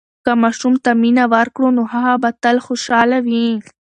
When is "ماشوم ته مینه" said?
0.41-1.25